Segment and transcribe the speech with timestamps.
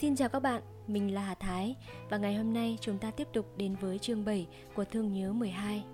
[0.00, 1.76] Xin chào các bạn, mình là Hà Thái
[2.10, 5.32] và ngày hôm nay chúng ta tiếp tục đến với chương 7 của Thương nhớ
[5.32, 5.84] 12.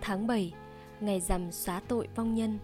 [0.00, 0.52] Tháng 7,
[1.00, 2.58] ngày rằm xóa tội vong nhân.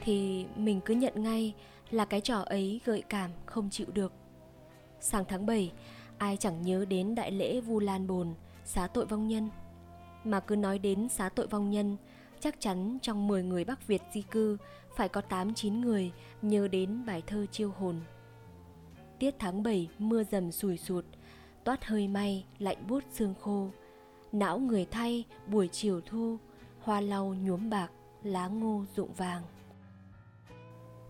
[0.00, 1.54] Thì mình cứ nhận ngay
[1.90, 4.12] là cái trò ấy gợi cảm không chịu được.
[5.00, 5.72] Sang tháng 7,
[6.18, 9.48] ai chẳng nhớ đến đại lễ Vu Lan Bồn, xá tội vong nhân.
[10.24, 11.96] Mà cứ nói đến xá tội vong nhân
[12.42, 14.56] chắc chắn trong 10 người Bắc Việt di cư
[14.96, 18.00] phải có 8-9 người nhớ đến bài thơ chiêu hồn.
[19.18, 21.04] Tiết tháng 7 mưa dầm sùi sụt,
[21.64, 23.70] toát hơi may lạnh buốt xương khô.
[24.32, 26.36] Não người thay buổi chiều thu,
[26.80, 27.90] hoa lau nhuốm bạc,
[28.22, 29.42] lá ngô rụng vàng.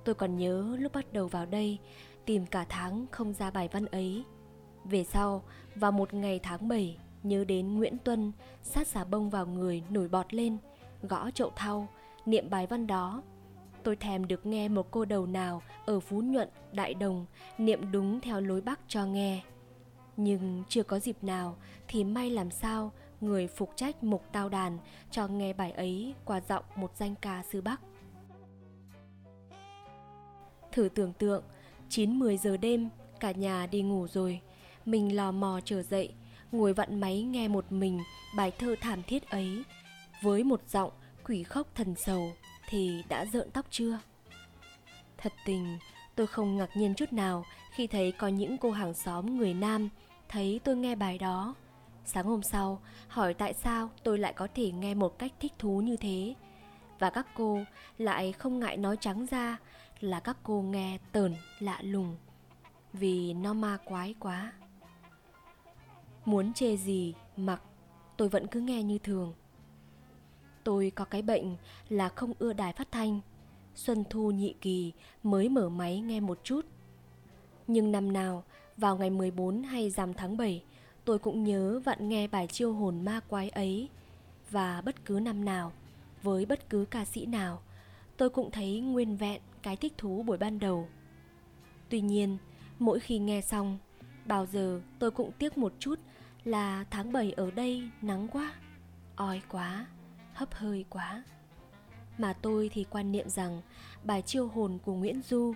[0.05, 1.79] Tôi còn nhớ lúc bắt đầu vào đây
[2.25, 4.25] tìm cả tháng không ra bài văn ấy.
[4.85, 5.43] Về sau,
[5.75, 10.09] vào một ngày tháng 7, nhớ đến Nguyễn Tuân sát xà bông vào người nổi
[10.09, 10.59] bọt lên–
[11.03, 11.89] gõ chậu thau,
[12.27, 13.23] niệm bài văn đó.
[13.83, 17.27] Tôi thèm được nghe một cô đầu nào ở Phú Nhuận, Đại Đồng
[17.59, 19.43] niệm đúng theo lối Bắc cho nghe.
[20.17, 21.57] Nhưng chưa có dịp nào
[21.89, 24.79] thì may làm sao người phục trách mục tao đàn
[25.11, 27.80] cho nghe bài ấy qua giọng một danh ca xứ Bắc.
[30.73, 31.45] Thử tưởng tượng,
[31.89, 32.89] 9-10 giờ đêm,
[33.21, 34.41] cả nhà đi ngủ rồi,
[34.85, 36.15] mình lò mò trở dậy,
[36.53, 38.01] ngồi vặn máy nghe một mình
[38.37, 39.65] bài thơ thảm thiết ấy
[40.23, 40.90] với một giọng
[41.24, 42.32] quỷ khóc thần sầu
[42.68, 43.98] thì đã rợn tóc chưa?
[45.18, 45.78] Thật tình,
[46.15, 49.88] tôi không ngạc nhiên chút nào khi thấy có những cô hàng xóm người Nam
[50.28, 51.54] thấy tôi nghe bài đó.
[52.04, 55.80] Sáng hôm sau, hỏi tại sao tôi lại có thể nghe một cách thích thú
[55.80, 56.34] như thế.
[56.98, 57.60] Và các cô
[57.98, 59.59] lại không ngại nói trắng ra
[60.00, 62.16] là các cô nghe tờn lạ lùng
[62.93, 64.53] vì nó ma quái quá.
[66.25, 67.62] Muốn chê gì mặc,
[68.16, 69.34] tôi vẫn cứ nghe như thường
[70.65, 71.56] Tôi có cái bệnh
[71.88, 73.21] là không ưa đài phát thanh.
[73.75, 74.93] Xuân thu nhị kỳ
[75.23, 76.67] mới mở máy nghe một chút.
[77.67, 78.45] Nhưng năm nào,
[78.77, 80.62] vào ngày 14 hay rằm tháng 7,
[81.05, 83.89] tôi cũng nhớ vặn nghe bài chiêu hồn ma quái ấy.
[84.50, 85.73] Và bất cứ năm nào,
[86.23, 87.62] với bất cứ ca sĩ nào,
[88.17, 90.89] tôi cũng thấy nguyên vẹn cái thích thú buổi ban đầu.
[91.89, 92.39] Tuy nhiên,
[92.79, 93.79] mỗi khi nghe xong,
[94.27, 95.99] bao giờ tôi cũng tiếc một chút
[96.44, 98.55] là tháng 7 ở đây nắng quá,
[99.17, 99.87] oi quá
[100.34, 101.22] hấp hơi quá
[102.19, 103.62] mà tôi thì quan niệm rằng
[104.04, 105.54] bài chiêu hồn của Nguyễn Du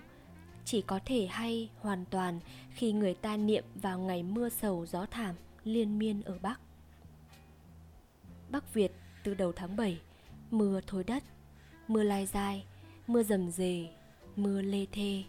[0.65, 2.39] chỉ có thể hay hoàn toàn
[2.73, 6.59] khi người ta niệm vào ngày mưa sầu gió thảm liên miên ở Bắc.
[8.49, 8.91] Bắc Việt
[9.23, 9.99] từ đầu tháng 7,
[10.51, 11.23] mưa thối đất,
[11.87, 12.65] mưa lai dai,
[13.07, 13.87] mưa rầm rề,
[14.35, 15.23] mưa lê thê.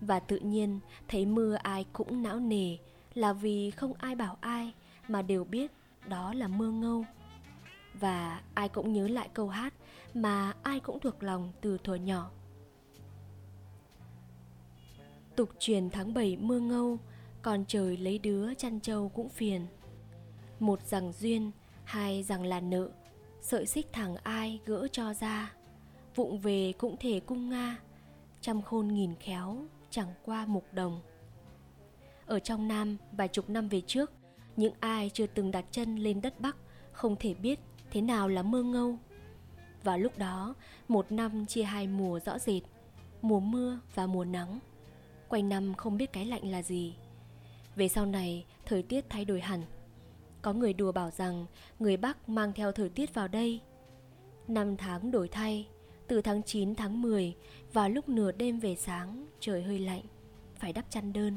[0.00, 2.76] Và tự nhiên thấy mưa ai cũng não nề
[3.14, 4.72] là vì không ai bảo ai
[5.08, 5.70] mà đều biết
[6.08, 7.04] đó là mưa ngâu
[8.00, 9.74] và ai cũng nhớ lại câu hát
[10.14, 12.30] mà ai cũng thuộc lòng từ thuở nhỏ.
[15.36, 16.98] Tục truyền tháng 7 mưa ngâu,
[17.42, 19.66] còn trời lấy đứa chăn trâu cũng phiền.
[20.60, 21.50] Một rằng duyên,
[21.84, 22.88] hai rằng là nợ,
[23.40, 25.54] sợi xích thằng ai gỡ cho ra.
[26.14, 27.78] Vụng về cũng thể cung nga,
[28.40, 29.56] trăm khôn nghìn khéo,
[29.90, 31.00] chẳng qua mục đồng.
[32.26, 34.12] Ở trong Nam, vài chục năm về trước,
[34.56, 36.56] những ai chưa từng đặt chân lên đất Bắc
[36.92, 38.98] không thể biết thế nào là mưa ngâu?
[39.84, 40.54] Và lúc đó,
[40.88, 42.62] một năm chia hai mùa rõ rệt,
[43.22, 44.58] mùa mưa và mùa nắng.
[45.28, 46.94] Quanh năm không biết cái lạnh là gì.
[47.76, 49.62] Về sau này, thời tiết thay đổi hẳn.
[50.42, 51.46] Có người đùa bảo rằng
[51.78, 53.60] người bắc mang theo thời tiết vào đây.
[54.48, 55.68] Năm tháng đổi thay,
[56.06, 57.34] từ tháng 9 tháng 10
[57.72, 60.02] vào lúc nửa đêm về sáng, trời hơi lạnh,
[60.54, 61.36] phải đắp chăn đơn.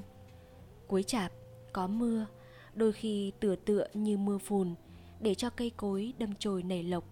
[0.87, 1.31] Cuối chạp,
[1.73, 2.25] có mưa,
[2.73, 4.75] đôi khi tựa tựa như mưa phùn
[5.19, 7.03] để cho cây cối đâm chồi nảy lộc.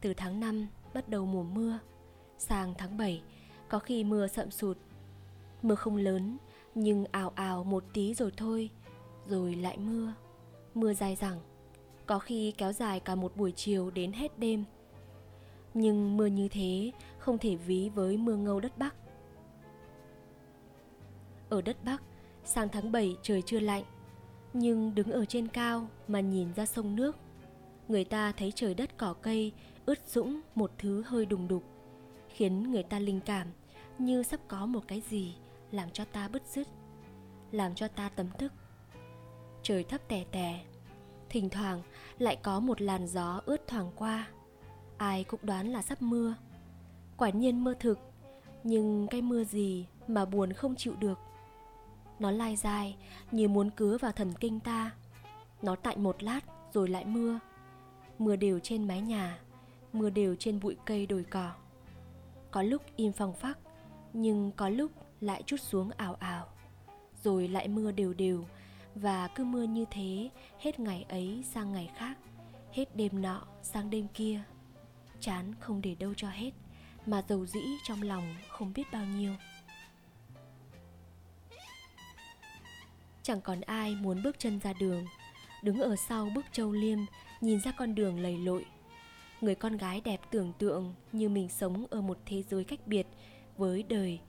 [0.00, 1.78] Từ tháng 5 bắt đầu mùa mưa,
[2.38, 3.22] sang tháng 7
[3.68, 4.78] có khi mưa sậm sụt.
[5.62, 6.36] Mưa không lớn
[6.74, 8.70] nhưng ào ào một tí rồi thôi,
[9.26, 10.14] rồi lại mưa.
[10.74, 11.40] Mưa dài dẳng,
[12.06, 14.64] có khi kéo dài cả một buổi chiều đến hết đêm.
[15.74, 18.94] Nhưng mưa như thế không thể ví với mưa ngâu đất Bắc.
[21.48, 22.02] Ở đất Bắc,
[22.44, 23.84] sang tháng 7 trời chưa lạnh,
[24.52, 27.16] nhưng đứng ở trên cao mà nhìn ra sông nước,
[27.88, 29.52] người ta thấy trời đất cỏ cây
[29.86, 31.64] ướt sũng một thứ hơi đùng đục,
[32.28, 33.46] khiến người ta linh cảm
[33.98, 35.34] như sắp có một cái gì
[35.70, 36.68] làm cho ta bứt rứt,
[37.52, 38.52] làm cho ta tấm thức
[39.62, 40.60] trời thấp tè tè,
[41.28, 41.82] thỉnh thoảng
[42.18, 44.28] lại có một làn gió ướt thoảng qua,
[44.96, 46.34] ai cũng đoán là sắp mưa.
[47.16, 47.98] Quả nhiên mưa thực,
[48.64, 51.18] nhưng cái mưa gì mà buồn không chịu được
[52.20, 52.96] nó lai dài,
[53.30, 54.90] như muốn cứa vào thần kinh ta.
[55.62, 56.40] Nó tạnh một lát
[56.72, 57.38] rồi lại mưa.
[58.18, 59.38] Mưa đều trên mái nhà,
[59.92, 61.52] mưa đều trên bụi cây đồi cỏ.
[62.50, 63.58] Có lúc im phăng phắc,
[64.12, 64.90] nhưng có lúc
[65.20, 66.46] lại chút xuống ảo ảo.
[67.22, 68.44] Rồi lại mưa đều đều,
[68.94, 72.18] và cứ mưa như thế, hết ngày ấy sang ngày khác,
[72.72, 74.40] hết đêm nọ sang đêm kia.
[75.20, 76.50] Chán không để đâu cho hết,
[77.06, 79.32] mà dầu dĩ trong lòng không biết bao nhiêu.
[83.22, 85.04] Chẳng còn ai muốn bước chân ra đường.
[85.62, 86.98] Đứng ở sau bức châu liêm,
[87.40, 88.66] nhìn ra con đường lầy lội.
[89.40, 93.06] Người con gái đẹp tưởng tượng như mình sống ở một thế giới cách biệt
[93.56, 94.20] với đời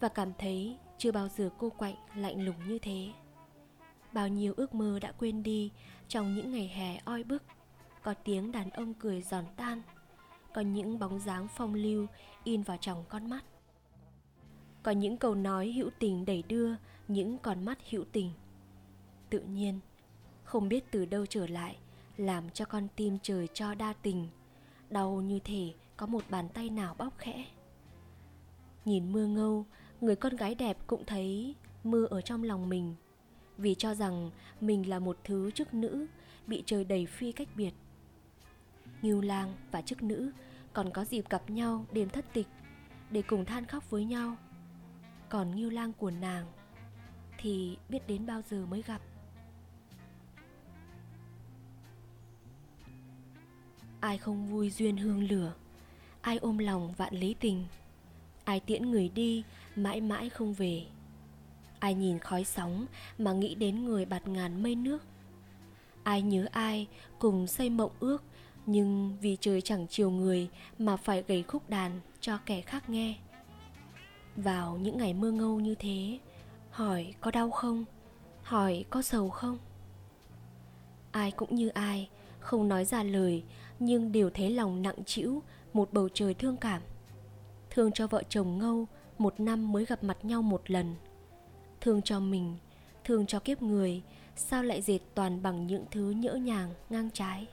[0.00, 3.08] và cảm thấy chưa bao giờ cô quạnh, lạnh lùng như thế.
[4.12, 5.70] Bao nhiêu ước mơ đã quên đi
[6.08, 7.42] trong những ngày hè oi bức.
[8.02, 9.82] Có tiếng đàn ông cười giòn tan.
[10.54, 12.06] Có những bóng dáng phong lưu
[12.44, 13.44] in vào trong con mắt.
[14.82, 16.74] Có những câu nói hữu tình đẩy đưa
[17.08, 18.30] những con mắt hữu tình
[19.30, 19.80] tự nhiên.
[20.44, 21.76] Không biết từ đâu trở lại,
[22.16, 24.28] làm cho con tim trời cho đa tình.
[24.90, 27.44] Đau như thể có một bàn tay nào bóp khẽ.
[28.84, 29.66] Nhìn mưa ngâu,
[30.00, 31.54] người con gái đẹp cũng thấy
[31.84, 32.94] mưa ở trong lòng mình.
[33.56, 34.30] Vì cho rằng
[34.60, 36.06] mình là một thứ chức nữ,
[36.46, 37.72] bị trời đầy phi cách biệt.
[39.02, 40.32] Ngưu lang và chức nữ
[40.72, 42.46] còn có dịp gặp nhau đêm thất tịch,
[43.10, 44.36] để cùng than khóc với nhau.
[45.28, 46.46] Còn ngưu lang của nàng
[47.38, 49.00] thì biết đến bao giờ mới gặp.
[54.00, 55.52] Ai không vui duyên hương lửa,
[56.20, 57.66] ai ôm lòng vạn lý tình.
[58.44, 59.44] Ai tiễn người đi,
[59.76, 60.84] mãi mãi không về.
[61.78, 62.86] Ai nhìn khói sóng
[63.18, 65.02] mà nghĩ đến người bạt ngàn mây nước.
[66.02, 66.86] Ai nhớ ai
[67.18, 68.22] cùng xây mộng ước,
[68.66, 70.48] nhưng vì trời chẳng chiều người
[70.78, 73.14] mà phải gầy khúc đàn cho kẻ khác nghe.
[74.36, 76.18] Vào những ngày mưa ngâu như thế,
[76.70, 77.84] hỏi có đau không?
[78.42, 79.58] Hỏi có sầu không?
[81.12, 82.08] Ai cũng như ai
[82.50, 83.42] không nói ra lời,
[83.78, 85.42] nhưng đều thấy lòng nặng trĩu,
[85.72, 86.82] một bầu trời thương cảm.
[87.70, 88.86] Thương cho vợ chồng ngâu,
[89.18, 90.94] một năm mới gặp mặt nhau một lần.
[91.80, 92.56] Thương cho mình,
[93.04, 94.02] thương cho kiếp người,
[94.36, 97.46] sao lại dệt toàn bằng những thứ nhỡ nhàng, ngang trái?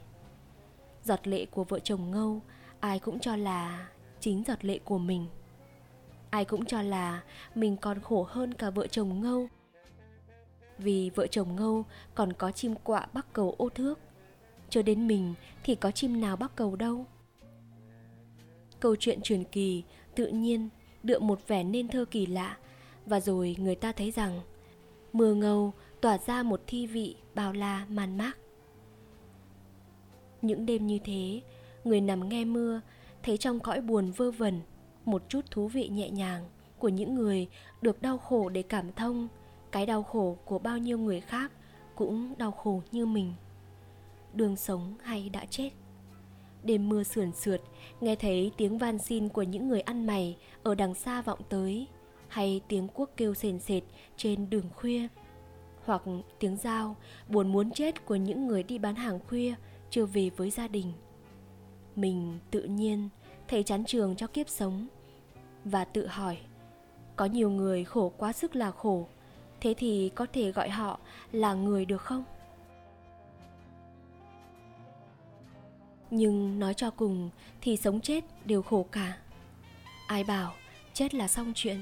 [1.04, 2.42] Giọt lệ của vợ chồng ngâu,
[2.80, 3.88] ai cũng cho là
[4.20, 5.26] chính giọt lệ của mình.
[6.30, 7.22] Ai cũng cho là
[7.56, 9.48] mình còn khổ hơn cả vợ chồng ngâu.
[10.78, 11.86] Vì vợ chồng ngâu
[12.16, 14.00] còn có chim quạ bắc cầu ô thước
[14.70, 15.34] cho đến mình
[15.64, 17.06] thì có chim nào bắc cầu đâu?
[18.80, 19.84] Câu chuyện truyền kỳ
[20.16, 20.70] tự nhiên
[21.04, 22.58] đượm một vẻ nên thơ kỳ lạ
[23.06, 24.42] và rồi người ta thấy rằng
[25.14, 28.38] mưa ngâu tỏa ra một thi vị bao la man mác.
[30.42, 31.42] Những đêm như thế,
[31.84, 32.82] người nằm nghe mưa,
[33.24, 34.62] thấy trong cõi buồn vơ vẩn
[35.06, 36.46] một chút thú vị nhẹ nhàng
[36.80, 37.48] của những người
[37.82, 39.28] được đau khổ để cảm thông,
[39.72, 41.52] cái đau khổ của bao nhiêu người khác
[41.96, 43.34] cũng đau khổ như mình
[44.34, 45.70] đường sống hay đã chết.
[46.64, 47.62] Đêm mưa sườn sượt,
[48.02, 51.88] nghe thấy tiếng van xin của những người ăn mày ở đằng xa vọng tới,
[52.28, 53.84] hay tiếng cuốc kêu sền sệt
[54.18, 55.08] trên đường khuya,
[55.86, 56.02] hoặc
[56.40, 56.96] tiếng dao
[57.30, 59.56] buồn muốn chết của những người đi bán hàng khuya
[59.90, 60.94] chưa về với gia đình.
[61.96, 63.10] Mình tự nhiên
[63.48, 64.88] thấy chán trường cho kiếp sống
[65.66, 66.38] và tự hỏi,
[67.16, 69.08] có nhiều người khổ quá sức là khổ,
[69.62, 71.00] thế thì có thể gọi họ
[71.32, 72.24] là người được không?
[76.10, 77.30] Nhưng nói cho cùng
[77.62, 79.18] thì sống chết đều khổ cả.
[80.08, 80.54] Ai bảo
[80.94, 81.82] chết là xong chuyện?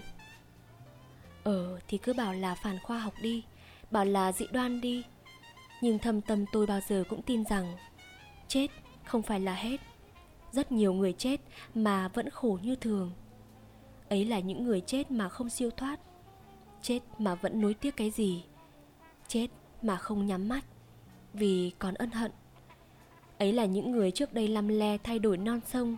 [1.44, 3.44] Ờ thì cứ bảo là phản khoa học đi,
[3.92, 5.04] bảo là dị đoan đi.
[5.82, 7.78] Nhưng thâm tâm tôi bao giờ cũng tin rằng
[8.48, 8.68] chết
[9.04, 9.82] không phải là hết.
[10.52, 11.42] Rất nhiều người chết
[11.76, 13.12] mà vẫn khổ như thường.
[14.10, 16.00] Ấy là những người chết mà không siêu thoát,
[16.82, 18.44] chết mà vẫn nối tiếc cái gì,
[19.28, 19.48] chết
[19.82, 20.66] mà không nhắm mắt
[21.34, 22.32] vì còn ân hận
[23.38, 25.98] ấy là những người trước đây lăm le thay đổi non sông,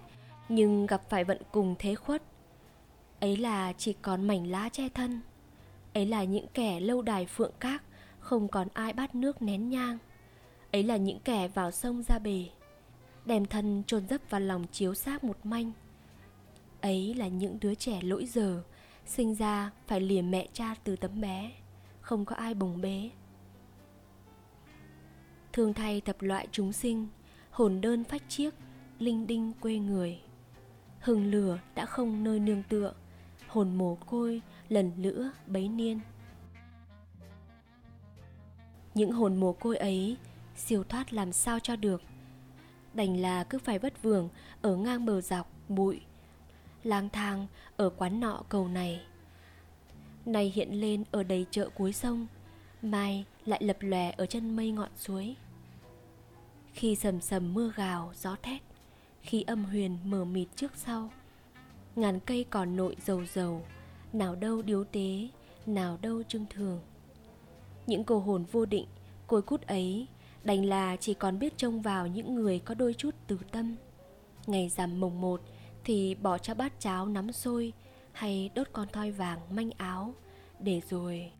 [0.49, 2.23] nhưng gặp phải vận cùng thế khuất.
[3.19, 5.21] Ấy là chỉ còn mảnh lá che thân.
[5.93, 7.83] Ấy là những kẻ lâu đài phượng các
[8.19, 9.97] không còn ai bắt nước nén nhang.
[10.71, 12.45] Ấy là những kẻ vào sông ra bể,
[13.25, 15.71] đem thân chôn dấp vào lòng chiếu xác một manh.
[16.81, 18.63] Ấy là những đứa trẻ lỗi giờ,
[19.05, 21.51] sinh ra phải lìa mẹ cha từ tấm bé,
[22.01, 23.09] không có ai bồng bế.
[25.53, 27.07] Thương thay tập loại chúng sinh
[27.57, 28.53] hồn đơn phách chiếc,
[28.99, 30.19] linh đinh quê người.
[30.99, 32.93] Hừng lửa đã không nơi nương tựa,
[33.47, 35.99] hồn mồ côi lần lữa bấy niên.
[38.93, 40.17] Những hồn mồ côi ấy
[40.55, 42.01] siêu thoát làm sao cho được?
[42.93, 44.29] Đành là cứ phải vất vưởng
[44.61, 46.01] ở ngang bờ dọc bụi,
[46.83, 47.47] lang thang
[47.77, 49.01] ở quán nọ cầu này.
[50.25, 52.27] Này hiện lên ở đầy chợ cuối sông,
[52.81, 55.35] mai lại lập lòe ở chân mây ngọn suối
[56.77, 58.61] khi sầm sầm mưa gào, gió thét,
[59.21, 61.11] khi âm huyền mờ mịt trước sau.
[61.95, 63.65] Ngàn cây còn nội dầu dầu,
[64.13, 65.27] nào đâu điếu tế,
[65.65, 66.81] nào đâu trưng thường.
[67.87, 68.85] Những cô hồn vô định,
[69.27, 70.07] côi cút ấy,
[70.43, 73.75] đành là chỉ còn biết trông vào những người có đôi chút từ tâm.
[74.47, 75.41] Ngày rằm mồng một
[75.83, 77.73] thì bỏ cho bát cháo nắm sôi
[78.11, 80.13] hay đốt con thoi vàng manh áo
[80.59, 81.31] để rồi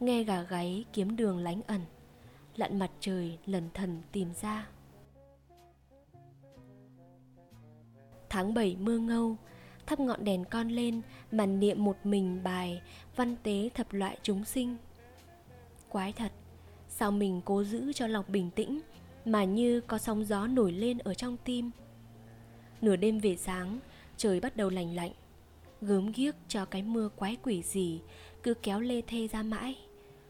[0.00, 1.80] nghe gà gáy kiếm đường lánh ẩn
[2.58, 4.68] lặn mặt trời lần thần tìm ra.
[8.28, 9.36] Tháng bảy mưa ngâu,
[9.86, 11.00] thắp ngọn đèn con lên
[11.32, 12.82] mà niệm một mình bài,
[13.16, 14.76] văn tế thập loại chúng sinh.
[15.88, 16.32] Quái thật,
[16.88, 18.80] sao mình cố giữ cho lòng bình tĩnh
[19.24, 21.70] mà như có sóng gió nổi lên ở trong tim?
[22.80, 23.78] Nửa đêm về sáng,
[24.16, 25.12] trời bắt đầu lành lạnh,
[25.80, 28.00] gớm ghiếc cho cái mưa quái quỷ gì
[28.42, 29.76] cứ kéo lê thê ra mãi.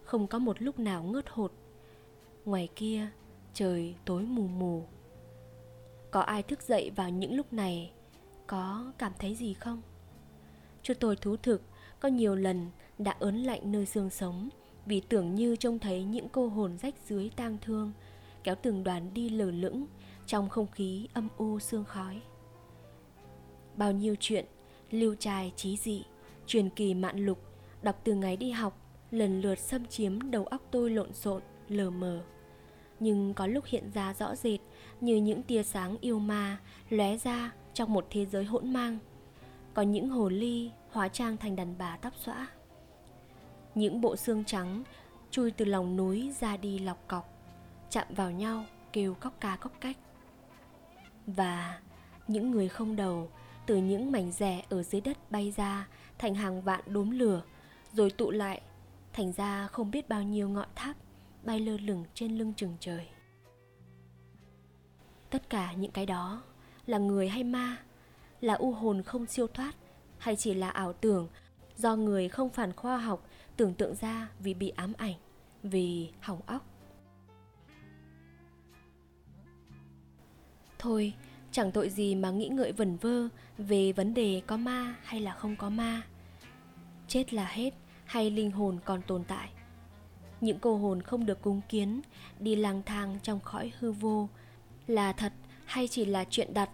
[0.05, 1.53] Không có một lúc nào ngớt hột
[2.49, 3.09] ngoài kia,
[3.55, 4.85] trời tối mù mù.
[6.11, 7.93] Có ai thức dậy vào những lúc này?
[8.47, 9.83] Có cảm thấy gì không?
[10.83, 11.63] Cho tôi thú thực,
[12.01, 14.49] có nhiều lần đã ớn lạnh nơi xương sống
[14.87, 17.93] vì tưởng như trông thấy những cô hồn rách dưới tang thương,
[18.45, 19.87] kéo từng đoàn đi lờ lững
[20.27, 22.21] trong không khí âm u sương khói.
[23.77, 24.45] Bao nhiêu chuyện,
[24.91, 26.05] lưu trai trí dị,
[26.47, 27.39] truyền kỳ mạn lục,
[27.83, 31.91] đọc từ ngày đi học, lần lượt xâm chiếm đầu óc tôi lộn xộn, lờ
[31.91, 32.25] mờ
[33.01, 34.61] nhưng có lúc hiện ra rõ rệt
[35.01, 36.59] như những tia sáng yêu ma
[36.91, 38.99] lóe ra trong một thế giới hỗn mang.
[39.75, 42.49] Có những hồ ly hóa trang thành đàn bà tóc xõa,
[43.75, 44.83] những bộ xương trắng
[45.31, 47.29] chui từ lòng núi ra đi lọc cọc,
[47.91, 49.97] chạm vào nhau kêu cóc ca cóc cách.
[51.27, 51.81] Và
[52.29, 53.31] những người không đầu
[53.67, 55.89] từ những mảnh rẻ ở dưới đất bay ra
[56.19, 57.43] thành hàng vạn đốm lửa,
[57.93, 58.61] rồi tụ lại
[59.13, 60.97] thành ra không biết bao nhiêu ngọn tháp
[61.43, 63.09] bay lơ lửng trên lưng chừng trời.
[65.31, 66.43] Tất cả những cái đó
[66.87, 67.77] là người hay ma,
[68.41, 69.75] là u hồn không siêu thoát
[70.19, 71.29] hay chỉ là ảo tưởng
[71.77, 75.15] do người không phản khoa học tưởng tượng ra vì bị ám ảnh,
[75.63, 76.67] vì hỏng óc.
[80.79, 81.15] Thôi,
[81.53, 83.29] chẳng tội gì mà nghĩ ngợi vẩn vơ
[83.59, 86.03] về vấn đề có ma hay là không có ma.
[87.09, 87.71] Chết là hết
[88.05, 89.51] hay linh hồn còn tồn tại
[90.41, 92.01] những cô hồn không được cung kiến,
[92.41, 94.29] đi lang thang trong cõi hư vô.
[94.87, 95.33] Là thật
[95.65, 96.71] hay chỉ là chuyện đặt,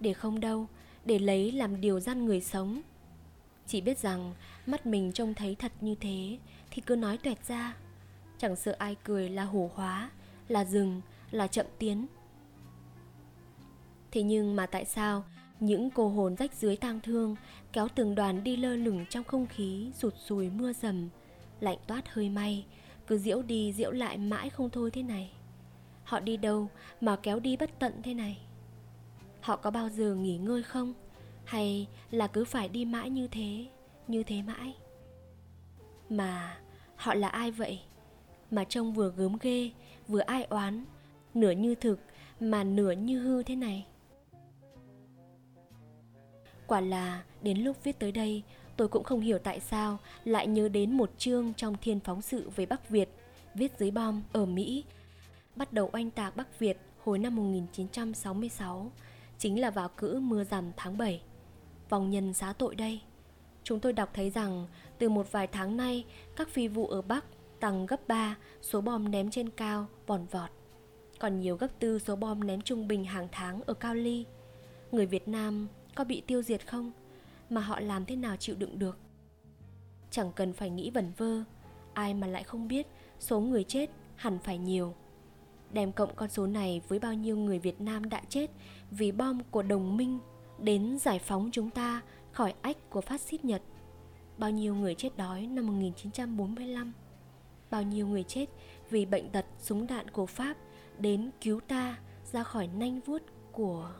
[0.00, 0.66] để không đâu,
[1.04, 2.82] để lấy làm điều gian người sống?
[3.66, 4.34] Chỉ biết rằng
[4.66, 6.38] mắt mình trông thấy thật như thế,
[6.70, 7.76] thì cứ nói tuẹt ra.
[8.38, 10.10] Chẳng sợ ai cười là hổ hóa,
[10.48, 12.06] là dừng là chậm tiến.
[14.10, 15.24] Thế nhưng mà tại sao
[15.60, 17.36] những cô hồn rách dưới tang thương,
[17.72, 21.08] kéo từng đoàn đi lơ lửng trong không khí sụt sùi mưa dầm,
[21.60, 22.64] lạnh toát hơi may
[23.06, 25.30] cứ diễu đi, diễu lại mãi không thôi thế này.
[26.04, 26.68] Họ đi đâu
[27.00, 28.38] mà kéo đi bất tận thế này?
[29.40, 30.94] Họ có bao giờ nghỉ ngơi không?
[31.44, 33.66] Hay là cứ phải đi mãi như thế
[34.08, 34.74] như thế mãi?
[36.08, 36.58] Mà
[36.96, 37.80] họ là ai vậy?
[38.50, 39.70] Mà trông vừa gớm ghê,
[40.08, 40.84] vừa ai oán,
[41.34, 42.00] nửa như thực
[42.40, 43.86] mà nửa như hư thế này?
[46.66, 48.42] Quả là đến lúc viết tới đây
[48.76, 52.50] tôi cũng không hiểu tại sao lại nhớ đến một chương trong thiên phóng sự
[52.56, 53.08] về Bắc Việt,
[53.54, 54.84] viết dưới bom ở Mỹ.
[55.56, 58.92] Bắt đầu oanh tạc Bắc Việt hồi năm 1966
[59.38, 61.22] chính là vào cữ mưa rằm tháng 7
[61.88, 63.00] vòng nhân xá tội đây.
[63.62, 64.66] Chúng tôi đọc thấy rằng,
[64.98, 66.04] từ một vài tháng nay,
[66.36, 67.24] các phi vụ ở Bắc
[67.60, 70.50] tăng gấp 3 số bom ném trên cao, vòn vọt.
[71.18, 74.24] Còn nhiều gấp tư số bom ném trung bình hàng tháng ở Cao Ly.
[74.92, 76.92] Người Việt Nam có bị tiêu diệt không?
[77.50, 78.98] Mà họ làm thế nào chịu đựng được
[80.10, 81.44] chẳng cần phải nghĩ vẩn vơ,
[81.94, 82.86] ai mà lại không biết
[83.18, 84.94] số người chết hẳn phải nhiều
[85.72, 88.50] đem cộng con số này với bao nhiêu người Việt Nam đã chết
[88.90, 90.18] vì bom của đồng minh
[90.58, 93.62] đến giải phóng chúng ta khỏi ách của phát xít Nhật.
[94.38, 96.92] Bao nhiêu người chết đói năm 1945.
[97.70, 98.46] Bao nhiêu người chết
[98.90, 100.56] vì bệnh tật súng đạn của Pháp
[100.98, 101.98] đến cứu ta
[102.32, 103.22] ra khỏi nanh vuốt
[103.52, 103.92] của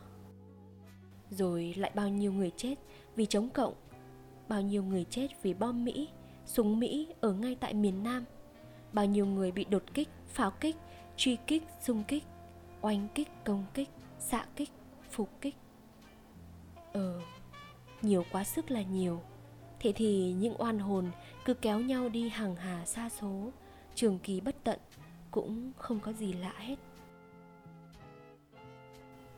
[1.29, 2.75] rồi lại bao nhiêu người chết
[3.17, 3.73] vì chống cộng.
[4.47, 6.09] Bao nhiêu người chết vì bom mỹ,
[6.45, 8.25] súng mỹ ở ngay tại miền nam.
[8.93, 10.75] Bao nhiêu người bị đột kích, pháo kích,
[11.15, 12.23] truy kích, xung kích,
[12.81, 14.69] oanh kích, công kích, xạ kích,
[15.09, 15.55] phục kích.
[16.93, 17.21] Ờ
[18.01, 19.21] nhiều quá sức là nhiều.
[19.79, 21.11] Thế thì những oan hồn
[21.45, 23.51] cứ kéo nhau đi hàng hà xa số,
[23.95, 24.79] trường kỳ bất tận
[25.31, 26.75] cũng không có gì lạ hết.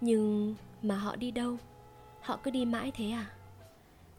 [0.01, 1.57] Nhưng mà họ đi đâu?
[2.21, 3.38] Họ cứ đi mãi thế à?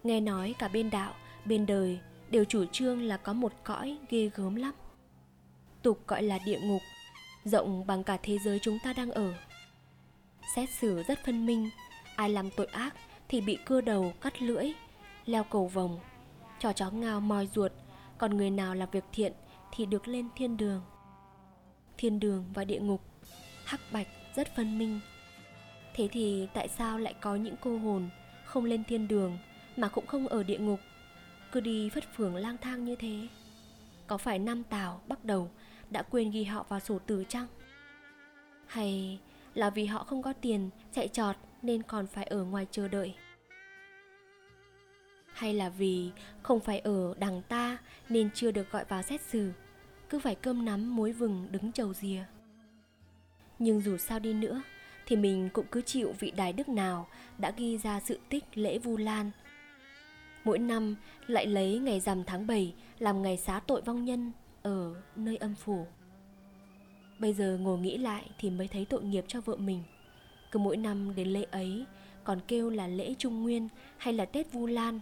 [0.02, 1.14] Nghe nói cả bên đạo
[1.45, 4.75] bên đời đều chủ trương là có một cõi ghê gớm lắm
[5.83, 6.83] tục gọi là địa ngục
[7.45, 9.35] rộng bằng cả thế giới chúng ta đang ở
[10.57, 11.71] Xét xử rất phân minh,
[12.16, 12.95] ai làm tội ác
[13.28, 14.73] thì bị cưa đầu cắt lưỡi,
[15.26, 16.00] leo cầu vòng,
[16.59, 17.73] cho chó ngao moi ruột,
[18.19, 19.33] còn người nào làm việc thiện
[19.73, 20.83] thì được lên thiên đường.
[21.99, 23.00] Thiên đường và địa ngục,
[23.64, 25.00] hắc bạch rất phân minh.
[25.95, 28.09] Thế thì tại sao lại có những cô hồn
[28.45, 29.38] không lên thiên đường
[29.77, 30.81] mà cũng không ở địa ngục,
[31.53, 33.29] cứ đi phất phường lang thang như thế?
[34.07, 35.50] Có phải Nam Tào bắt đầu
[35.91, 37.47] đã quên ghi họ vào sổ tử chăng?
[38.67, 39.19] Hay
[39.55, 43.15] là vì họ không có tiền chạy trọt nên còn phải ở ngoài chờ đợi?
[45.33, 46.11] Hay là vì
[46.43, 49.53] không phải ở đằng ta nên chưa được gọi vào xét xử,
[50.09, 52.25] cứ phải cơm nắm muối vừng đứng chầu rìa?
[53.59, 54.62] Nhưng dù sao đi nữa
[55.07, 57.09] thì mình cũng cứ chịu vị đài đức nào
[57.39, 59.31] đã ghi ra sự tích lễ Vu Lan.
[60.45, 64.33] Mỗi năm lại lấy ngày rằm tháng 7 làm ngày xá tội vong nhân
[64.63, 65.87] ở nơi âm phủ.
[67.19, 69.83] Bây giờ ngồi nghĩ lại thì mới thấy tội nghiệp cho vợ mình.
[70.51, 71.85] Cứ mỗi năm đến lễ ấy,
[72.25, 73.69] còn kêu là lễ Trung Nguyên
[73.99, 75.01] hay là Tết Vu Lan,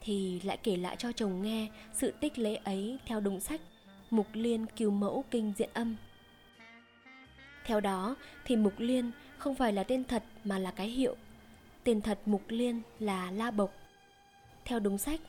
[0.00, 3.60] thì lại kể lại cho chồng nghe sự tích lễ ấy theo đúng sách
[4.10, 5.96] Mục Liên Cứu Mẫu Kinh Diện Âm.
[7.64, 11.16] Theo đó thì Mục Liên không phải là tên thật mà là cái hiệu.
[11.84, 13.74] Tên thật Mục Liên là La Bộc.
[14.68, 15.20] Theo đúng sách,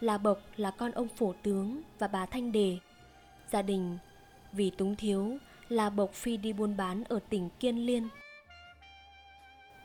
[0.00, 2.78] là Bộc là con ông phổ tướng và bà Thanh Đề.
[3.50, 3.98] Gia đình
[4.52, 5.38] vì túng thiếu
[5.68, 8.08] là Bộc phi đi buôn bán ở tỉnh Kiên Liên.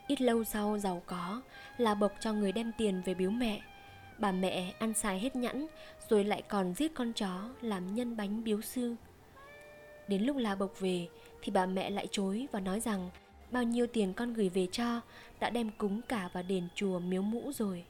[0.06, 1.42] Ít lâu sau giàu có,
[1.78, 3.60] là Bộc cho người đem tiền về biếu mẹ.
[4.18, 5.66] Bà mẹ ăn xài hết nhẵn
[6.08, 8.94] rồi lại còn giết con chó làm nhân bánh biếu sư.
[10.08, 11.08] Đến lúc là Bộc về
[11.42, 13.10] thì bà mẹ lại chối và nói rằng
[13.50, 15.00] bao nhiêu tiền con gửi về cho
[15.40, 17.84] đã đem cúng cả vào đền chùa miếu mũ rồi.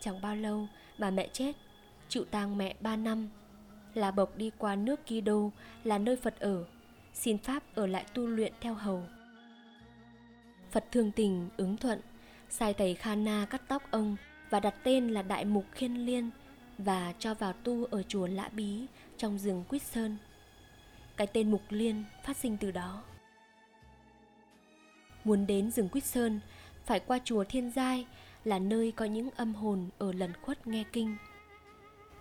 [0.00, 0.66] Chẳng bao lâu
[0.98, 1.52] bà mẹ chết,
[2.08, 3.28] chịu tang mẹ 3 năm.
[3.94, 5.50] Là bộc đi qua nước Kido
[5.84, 6.64] là nơi Phật ở,
[7.14, 9.02] xin Pháp ở lại tu luyện theo hầu.
[10.70, 12.00] Phật thương tình ứng thuận,
[12.50, 14.16] sai thầy Khana cắt tóc ông
[14.50, 16.30] và đặt tên là Đại Mục Khiên Liên
[16.78, 18.86] và cho vào tu ở chùa Lã Bí
[19.16, 20.16] trong rừng Quýt Sơn.
[21.16, 23.02] Cái tên Mục Liên phát sinh từ đó.
[25.24, 26.40] Muốn đến rừng Quýt Sơn,
[26.84, 28.06] phải qua chùa Thiên Giai
[28.44, 31.16] là nơi có những âm hồn ở lần khuất nghe kinh.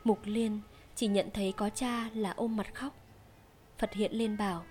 [0.03, 0.59] Mục Liên
[0.95, 2.95] chỉ nhận thấy có cha là ôm mặt khóc.
[3.77, 4.63] Phật hiện lên bảo,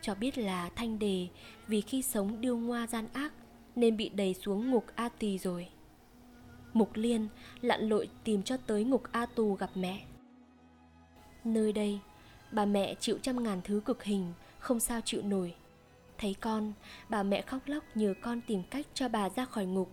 [0.00, 1.28] cho biết là thanh đề
[1.66, 3.32] vì khi sống điêu ngoa gian ác
[3.76, 5.68] nên bị đẩy xuống ngục A Tỳ rồi.
[6.72, 7.28] Mục Liên
[7.60, 10.04] lặn lội tìm cho tới ngục A Tù gặp mẹ.
[11.44, 11.98] Nơi đây,
[12.52, 15.54] bà mẹ chịu trăm ngàn thứ cực hình, không sao chịu nổi.
[16.18, 16.72] Thấy con,
[17.08, 19.90] bà mẹ khóc lóc nhờ con tìm cách cho bà ra khỏi ngục.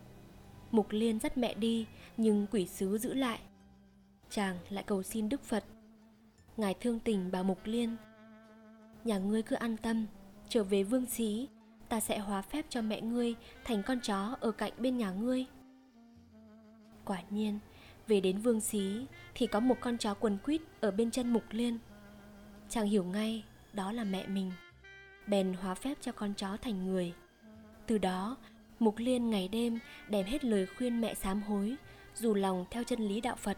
[0.77, 1.85] Mục Liên dắt mẹ đi,
[2.17, 3.39] nhưng quỷ sứ giữ lại.
[4.29, 5.63] Chàng lại cầu xin Đức Phật.
[6.57, 7.95] Ngài thương tình bà Mục Liên.
[9.03, 10.05] Nhà ngươi cứ an tâm,
[10.49, 11.47] trở về vương xí,
[11.89, 15.45] ta sẽ hóa phép cho mẹ ngươi thành con chó ở cạnh bên nhà ngươi.
[17.05, 17.59] Quả nhiên,
[18.07, 21.43] về đến vương xí thì có một con chó quần quýt ở bên chân Mục
[21.49, 21.77] Liên.
[22.69, 24.51] Chàng hiểu ngay đó là mẹ mình
[25.27, 27.13] bèn hóa phép cho con chó thành người.
[27.87, 28.37] Từ đó,
[28.79, 31.75] Mục Liên ngày đêm đem hết lời khuyên mẹ sám hối,
[32.15, 33.57] dù lòng theo chân lý đạo Phật.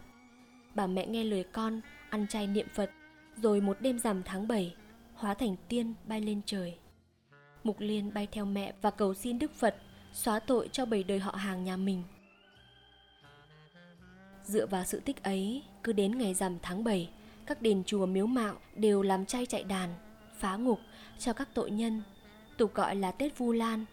[0.74, 1.80] Bà mẹ nghe lời con,
[2.10, 2.90] ăn chay niệm Phật,
[3.36, 4.74] rồi một đêm rằm tháng 7,
[5.14, 6.78] hóa thành tiên bay lên trời.
[7.64, 9.76] Mục Liên bay theo mẹ và cầu xin Đức Phật
[10.12, 12.02] xóa tội cho bảy đời họ hàng nhà mình.
[14.44, 17.10] Dựa vào sự tích ấy, cứ đến ngày rằm tháng 7,
[17.46, 19.94] các đền chùa miếu mạo đều làm chay chạy đàn,
[20.38, 20.80] phá ngục
[21.18, 22.02] cho các tội nhân,
[22.56, 23.84] tục gọi là Tết Vu Lan.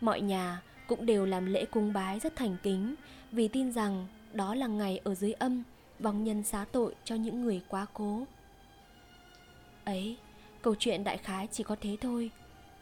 [0.00, 2.94] Mọi nhà cũng đều làm lễ cúng bái rất thành kính
[3.32, 5.62] vì tin rằng đó là ngày ở dưới âm
[5.98, 8.26] vong nhân xá tội cho những người quá cố.
[9.84, 10.16] Ấy,
[10.62, 12.30] câu chuyện đại khái chỉ có thế thôi.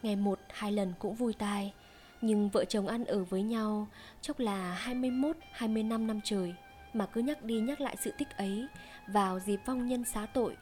[0.03, 1.73] Ngày một hai lần cũng vui tai,
[2.21, 3.89] nhưng vợ chồng ăn ở với nhau
[4.23, 6.55] chốc là 21, 25 năm trời
[6.95, 8.67] mà cứ nhắc đi nhắc lại sự tích ấy
[9.07, 10.57] vào dịp vong nhân xá tội.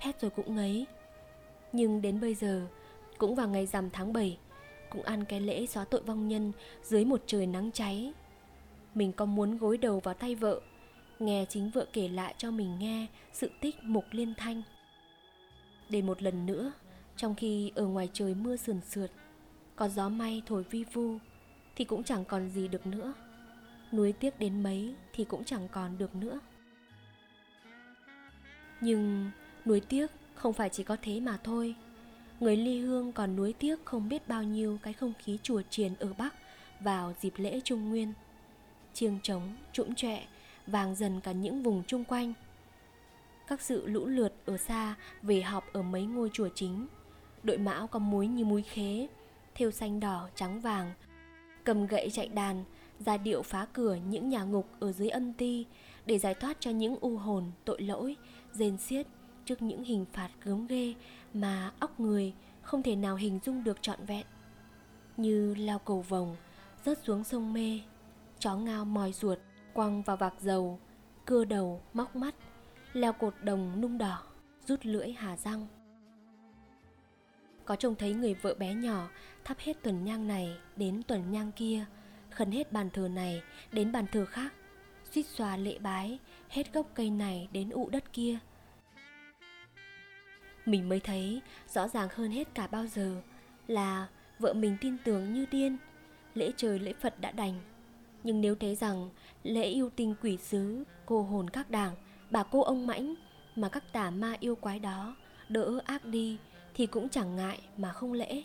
[0.00, 0.86] Thét rồi cũng ngấy,
[1.72, 2.66] nhưng đến bây giờ,
[3.18, 4.38] cũng vào ngày rằm tháng 7,
[4.90, 8.12] cũng ăn cái lễ xóa tội vong nhân dưới một trời nắng cháy.
[8.94, 10.60] Mình có muốn gối đầu vào tay vợ,
[11.18, 14.62] nghe chính vợ kể lại cho mình nghe sự tích mục liên thanh.
[15.88, 16.72] Để một lần nữa,
[17.16, 19.10] trong khi ở ngoài trời mưa sườn sượt,
[19.76, 21.18] có gió may thổi vi vu,
[21.76, 23.14] thì cũng chẳng còn gì được nữa.
[23.92, 26.40] núi tiếc đến mấy thì cũng chẳng còn được nữa.
[28.80, 29.30] Nhưng
[29.66, 31.74] núi tiếc không phải chỉ có thế mà thôi
[32.40, 35.94] Người ly hương còn nuối tiếc không biết bao nhiêu cái không khí chùa triền
[35.98, 36.34] ở Bắc
[36.80, 38.12] vào dịp lễ Trung Nguyên.
[38.94, 40.26] Chiêng trống, trũng trẹ,
[40.66, 42.32] vàng dần cả những vùng chung quanh.
[43.46, 46.86] Các sự lũ lượt ở xa về họp ở mấy ngôi chùa chính.
[47.42, 49.06] Đội mão có muối như muối khế,
[49.54, 50.92] thêu xanh đỏ trắng vàng
[51.64, 52.64] cầm gậy chạy đàn
[52.98, 55.66] ra điệu phá cửa những nhà ngục ở dưới âm ti
[56.06, 58.16] để giải thoát cho những u hồn tội lỗi
[58.52, 59.06] rên xiết
[59.50, 60.94] trước những hình phạt gớm ghê
[61.34, 64.26] mà óc người không thể nào hình dung được trọn vẹn.
[65.16, 66.36] Như lao cầu vồng,
[66.84, 67.80] rớt xuống sông mê,
[68.38, 69.38] chó ngao mòi ruột,
[69.72, 70.80] quăng vào vạc dầu,
[71.24, 72.34] cưa đầu, móc mắt,
[72.92, 74.22] leo cột đồng nung đỏ,
[74.66, 75.66] rút lưỡi hà răng.
[77.64, 79.08] Có trông thấy người vợ bé nhỏ
[79.44, 81.84] thắp hết tuần nhang này đến tuần nhang kia,
[82.30, 84.54] khấn hết bàn thờ này đến bàn thờ khác,
[85.10, 88.38] suýt xòa lệ bái, hết gốc cây này đến ụ đất kia
[90.70, 93.22] mình mới thấy rõ ràng hơn hết cả bao giờ
[93.66, 94.06] là
[94.38, 95.76] vợ mình tin tưởng như điên
[96.34, 97.60] lễ trời lễ phật đã đành.
[98.24, 99.08] Nhưng nếu thấy rằng
[99.42, 101.94] lễ yêu tinh quỷ sứ, cô hồn các đảng,
[102.30, 103.14] bà cô ông mãnh
[103.56, 105.16] mà các tà ma yêu quái đó
[105.48, 106.38] đỡ ác đi
[106.74, 108.42] thì cũng chẳng ngại mà không lễ.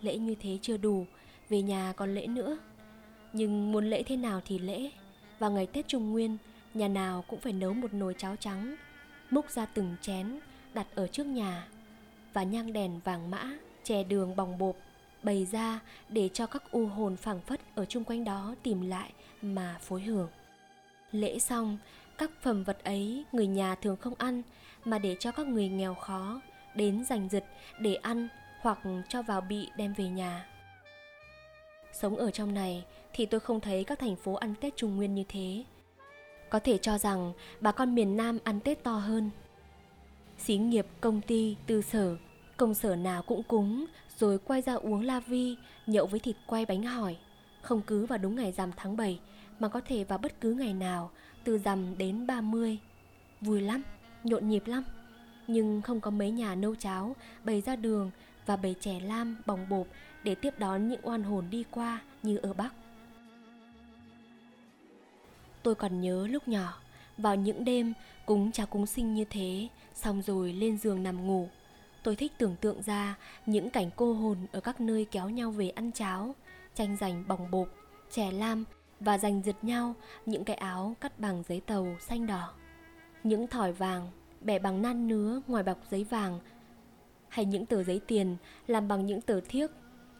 [0.00, 1.06] Lễ như thế chưa đủ,
[1.48, 2.58] về nhà còn lễ nữa.
[3.32, 4.90] Nhưng muốn lễ thế nào thì lễ.
[5.38, 6.36] Và ngày tết trung nguyên,
[6.74, 8.76] nhà nào cũng phải nấu một nồi cháo trắng,
[9.30, 10.40] múc ra từng chén
[10.74, 11.68] đặt ở trước nhà
[12.32, 13.50] và nhang đèn vàng mã
[13.84, 14.76] chè đường bòng bột
[15.22, 19.12] bày ra để cho các u hồn phảng phất ở chung quanh đó tìm lại
[19.42, 20.28] mà phối hưởng
[21.12, 21.78] lễ xong,
[22.18, 24.42] các phẩm vật ấy người nhà thường không ăn
[24.84, 26.40] mà để cho các người nghèo khó
[26.74, 27.44] đến giành giật
[27.80, 28.28] để ăn
[28.60, 28.78] hoặc
[29.08, 30.46] cho vào bị đem về nhà.
[31.92, 35.14] Sống ở trong này thì tôi không thấy các thành phố ăn tết trung nguyên
[35.14, 35.64] như thế.
[36.50, 39.30] Có thể cho rằng bà con miền nam ăn tết to hơn
[40.44, 42.16] xí nghiệp công ty tư sở.
[42.56, 43.86] Công sở nào cũng cúng
[44.18, 47.16] rồi quay ra uống la vi nhậu với thịt quay bánh hỏi.
[47.62, 49.20] Không cứ vào đúng ngày rằm tháng 7
[49.58, 51.10] mà có thể vào bất cứ ngày nào
[51.44, 52.78] từ rằm đến 30
[53.40, 53.82] vui lắm
[54.24, 54.84] nhộn nhịp lắm.
[55.46, 58.10] Nhưng không có mấy nhà nâu cháo bày ra đường
[58.46, 59.86] và bày chè lam bồng bột
[60.24, 62.74] để tiếp đón những oan hồn đi qua như ở Bắc.
[65.62, 66.80] Tôi còn nhớ lúc nhỏ,
[67.18, 67.92] vào những đêm
[68.26, 71.48] cúng cháo cúng sinh như thế, xong rồi lên giường nằm ngủ.
[72.02, 75.68] Tôi thích tưởng tượng ra những cảnh cô hồn ở các nơi kéo nhau về
[75.70, 76.34] ăn cháo,
[76.74, 77.68] tranh giành bỏng bột,
[78.10, 78.64] chè lam
[79.00, 79.94] và giành giật nhau
[80.26, 82.52] những cái áo cắt bằng giấy tàu xanh đỏ.
[83.24, 86.40] Những thỏi vàng bẻ bằng nan nứa ngoài bọc giấy vàng
[87.28, 89.70] hay những tờ giấy tiền làm bằng những tờ thiếc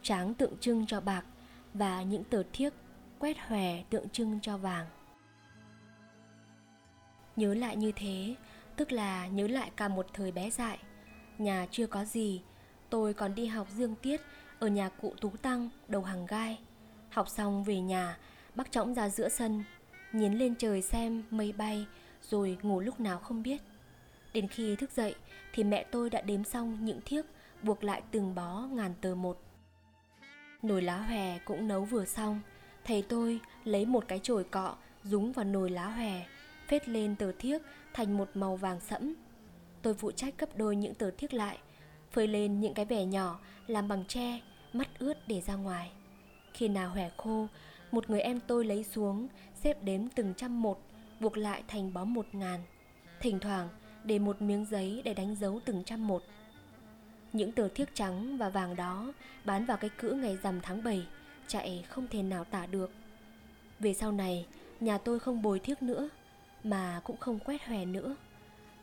[0.03, 1.25] tráng tượng trưng cho bạc
[1.73, 2.73] và những tờ thiếc
[3.19, 4.87] quét hòe tượng trưng cho vàng
[7.35, 8.35] nhớ lại như thế
[8.81, 10.79] tức là nhớ lại cả một thời bé dại.
[11.37, 12.41] Nhà chưa có gì
[12.89, 14.21] tôi còn đi học dương tiết
[14.59, 16.59] ở nhà cụ tú tăng đầu hàng gai.
[17.09, 18.17] Học xong về nhà
[18.55, 19.63] bác trõng ra giữa sân
[20.11, 21.85] nhìn lên trời xem mây bay
[22.21, 23.61] rồi ngủ lúc nào không biết.
[24.33, 25.15] Đến khi thức dậy
[25.53, 27.25] thì mẹ tôi đã đếm xong những thiếc
[27.63, 29.41] buộc lại từng bó ngàn tờ một.
[30.61, 32.39] Nồi lá hòe cũng nấu vừa xong,
[32.85, 36.25] thầy tôi lấy một cái chổi cọ dúng vào nồi lá hòe,
[36.67, 37.61] phết lên tờ thiếc
[37.93, 39.13] thành một màu vàng sẫm.
[39.81, 41.57] Tôi phụ trách gấp đôi những tờ thiếc lại,
[42.11, 44.39] phơi lên những cái bẻ nhỏ làm bằng tre,
[44.73, 45.91] mắt ướt để ra ngoài.
[46.53, 47.47] Khi nào hẻ khô,
[47.91, 50.79] một người em tôi lấy xuống, xếp đếm từng trăm một,
[51.19, 52.59] buộc lại thành bó một ngàn.
[53.19, 53.69] Thỉnh thoảng,
[54.03, 56.23] để một miếng giấy để đánh dấu từng trăm một.
[57.33, 59.13] Những tờ thiếc trắng và vàng đó
[59.45, 61.07] bán vào cái cữ ngày rằm tháng 7,
[61.47, 62.91] chạy không thể nào tả được.
[63.79, 64.45] Về sau này,
[64.79, 66.09] nhà tôi không bồi thiếc nữa,
[66.63, 68.15] mà cũng không quét hòe nữa.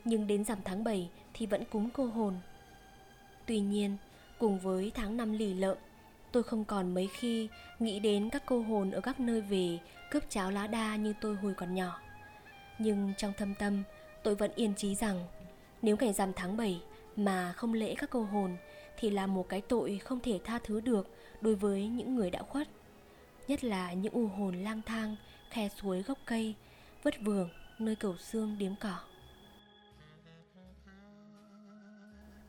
[0.04, 2.34] Nhưng đến rằm tháng 7 thì vẫn cúng cô hồn.
[3.46, 3.96] Tuy nhiên,
[4.38, 5.76] cùng với tháng năm lì lợm,
[6.32, 9.78] tôi không còn mấy khi nghĩ đến các cô hồn ở các nơi về
[10.10, 12.00] cướp cháo lá đa như tôi hồi còn nhỏ.
[12.78, 13.82] Nhưng trong thâm tâm,
[14.22, 15.26] tôi vẫn yên chí rằng
[15.82, 16.80] nếu ngày rằm tháng 7
[17.16, 18.56] mà không lễ các cô hồn
[18.96, 21.08] thì là một cái tội không thể tha thứ được
[21.40, 22.68] đối với những người đã khuất.
[23.48, 25.16] Nhất là những u hồn lang thang,
[25.50, 26.54] khe suối gốc cây,
[27.02, 27.48] vất vưởng
[27.80, 28.98] nơi cầu xương điếm cỏ.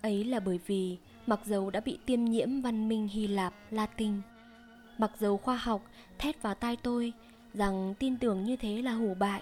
[0.01, 4.21] Ấy là bởi vì mặc dầu đã bị tiêm nhiễm văn minh Hy Lạp, Latin,
[4.97, 5.81] mặc dầu khoa học
[6.17, 7.13] thét vào tai tôi
[7.53, 9.41] rằng tin tưởng như thế là hủ bại,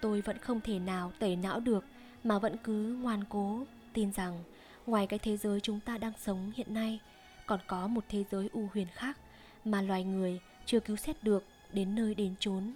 [0.00, 1.84] tôi vẫn không thể nào tẩy não được
[2.24, 4.42] mà vẫn cứ ngoan cố tin rằng
[4.86, 7.00] ngoài cái thế giới chúng ta đang sống hiện nay
[7.46, 9.18] còn có một thế giới u huyền khác
[9.64, 12.72] mà loài người chưa cứu xét được đến nơi đến chốn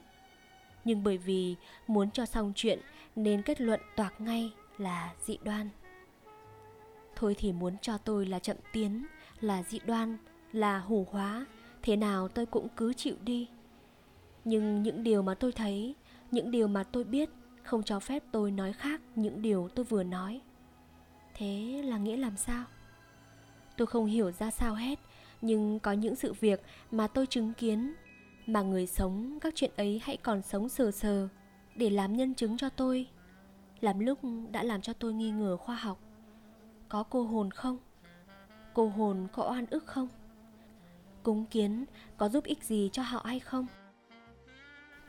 [0.87, 2.81] nhưng bởi vì muốn cho xong chuyện,
[3.17, 5.69] nên kết luận toạc ngay là dị đoan.
[7.17, 9.07] Thôi thì muốn cho tôi là chậm tiến,
[9.41, 10.17] là dị đoan,
[10.53, 11.47] là hủ hóa,
[11.83, 13.49] thế nào tôi cũng cứ chịu đi.
[14.45, 15.95] Nhưng những điều mà tôi thấy,
[16.31, 17.31] những điều mà tôi biết,
[17.63, 20.41] không cho phép tôi nói khác những điều tôi vừa nói.
[21.35, 22.65] Thế là nghĩa làm sao?
[23.77, 24.99] Tôi không hiểu ra sao hết,
[25.41, 27.95] Nhưng có những sự việc mà tôi chứng kiến
[28.47, 31.29] mà người sống, các chuyện ấy hãy còn sống sờ sờ,
[31.75, 33.09] Để làm nhân chứng cho tôi
[33.81, 34.19] Làm lúc
[34.51, 35.99] đã làm cho tôi nghi ngờ khoa học
[36.89, 37.79] Có cô hồn không?
[38.75, 40.09] Cô hồn có oan ức không?
[41.23, 41.85] Cúng kiến
[42.17, 43.67] có giúp ích gì cho họ hay không?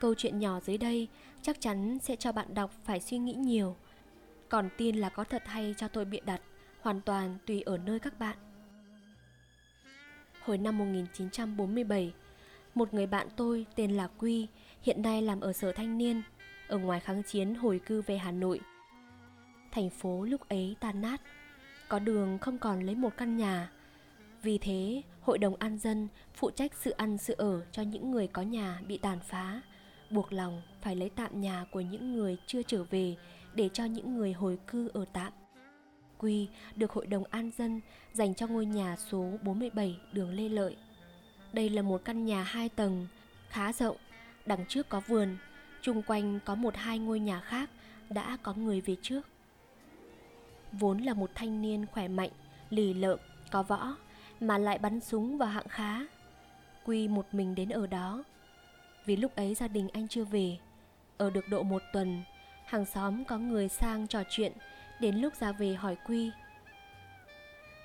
[0.00, 1.08] Câu chuyện nhỏ dưới đây
[1.42, 3.76] chắc chắn sẽ cho bạn đọc phải suy nghĩ nhiều
[4.48, 6.40] Còn tin là có thật hay cho tôi bịa đặt,
[6.80, 8.36] Hoàn toàn tùy ở nơi các bạn
[10.42, 12.12] Hồi năm 1947
[12.74, 14.46] một người bạn tôi tên là Quy,
[14.82, 16.22] Hiện nay làm ở sở thanh niên,
[16.68, 18.60] Ở ngoài kháng chiến hồi cư về Hà Nội
[19.72, 21.20] Thành phố lúc ấy tan nát,
[21.88, 23.70] Có đường không còn lấy một căn nhà
[24.42, 28.26] Vì thế, Hội đồng An dân phụ trách sự ăn sự ở cho những người
[28.26, 29.60] có nhà bị tàn phá,
[30.10, 33.16] buộc lòng phải lấy tạm nhà của những người chưa trở về
[33.54, 35.32] để cho những người hồi cư ở tạm.
[36.18, 37.80] Quy được Hội đồng An dân
[38.12, 40.76] dành cho ngôi nhà số 47 đường Lê Lợi.
[41.52, 43.06] Đây là một căn nhà hai tầng,
[43.48, 43.96] khá rộng,
[44.46, 45.36] đằng trước có vườn,
[45.82, 47.70] chung quanh có một hai ngôi nhà khác
[48.10, 49.20] đã có người về trước.
[50.72, 52.30] Vốn là một thanh niên khỏe mạnh,
[52.70, 53.18] lì lợm,
[53.50, 53.96] có võ,
[54.40, 56.00] mà lại bắn súng vào hạng khá.
[56.84, 58.24] Quy một mình đến ở đó,
[59.04, 60.56] vì lúc ấy gia đình anh chưa về.
[61.16, 62.22] Ở được độ một tuần,
[62.66, 64.52] hàng xóm có người sang trò chuyện,
[65.00, 66.30] đến lúc ra về hỏi Quy.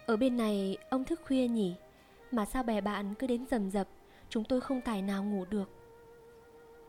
[0.06, 1.74] Ở bên này ông thức khuya nhỉ,
[2.34, 3.88] mà sao bè bạn cứ đến rầm rập,
[4.30, 5.70] chúng tôi không tài nào ngủ được.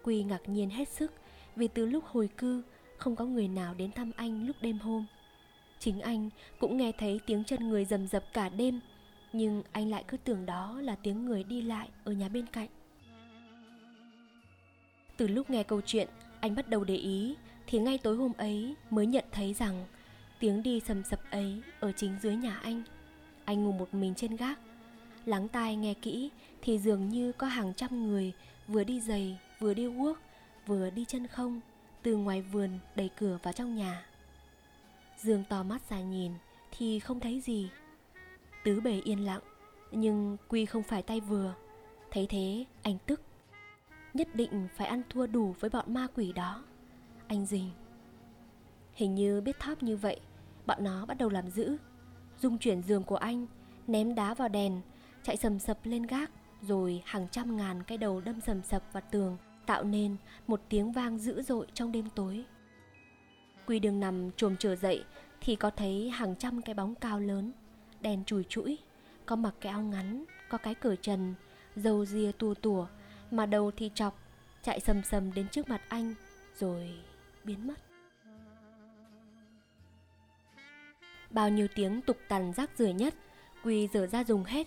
[0.03, 1.13] Quy ngạc nhiên hết sức
[1.57, 2.63] vì từ lúc hồi cư
[2.97, 5.07] không có người nào đến thăm anh lúc đêm hôm.
[5.79, 6.31] Chính anh
[6.61, 8.81] cũng nghe thấy tiếng chân người rầm rập cả đêm,
[9.33, 12.69] nhưng anh lại cứ tưởng đó là tiếng người đi lại ở nhà bên cạnh.
[15.17, 16.09] Từ lúc nghe câu chuyện,
[16.41, 19.85] anh bắt đầu để ý thì ngay tối hôm ấy mới nhận thấy rằng
[20.41, 22.83] tiếng đi sầm sập ấy ở chính dưới nhà anh.
[23.45, 24.59] Anh ngủ một mình trên gác,
[25.25, 26.31] lắng tai nghe kỹ
[26.63, 28.33] thì dường như có hàng trăm người
[28.69, 30.19] vừa đi giày, vừa đi guốc,
[30.67, 31.61] vừa đi chân không
[32.03, 34.07] từ ngoài vườn đẩy cửa vào trong nhà.
[35.19, 36.33] Dương to mắt ra nhìn
[36.79, 37.71] thì không thấy gì.
[38.65, 39.43] Tứ bề yên lặng,
[39.91, 41.55] nhưng Quy không phải tay vừa.
[42.11, 43.21] Thấy thế, anh tức
[44.15, 46.65] nhất định phải ăn thua đủ với bọn ma quỷ đó
[47.27, 47.71] anh dình
[48.93, 50.21] hình như biết thóp như vậy
[50.67, 51.77] bọn nó bắt đầu làm dữ
[52.39, 53.47] dung chuyển giường của anh
[53.87, 54.81] ném đá vào đèn
[55.25, 56.31] chạy sầm sập lên gác,
[56.63, 60.93] rồi hàng trăm ngàn cái đầu đâm sầm sập vào tường, tạo nên một tiếng
[60.93, 62.45] vang dữ dội trong đêm tối.
[63.67, 65.05] Quy đường nằm chồm trở dậy
[65.41, 67.53] thì có thấy hàng trăm cái bóng cao lớn,
[68.01, 68.79] đèn chùi chũi,
[69.27, 71.35] có mặc cái áo ngắn, có cái cởi trần
[71.77, 72.87] dầu ria tua tủa,
[73.31, 74.19] mà đầu thì chọc,
[74.63, 76.15] chạy sầm sầm đến trước mặt anh,
[76.59, 76.91] rồi
[77.45, 77.81] biến mất.
[81.31, 83.15] Bao nhiêu tiếng tục tằn rác rưởi nhất,
[83.65, 84.67] quy dở ra dùng hết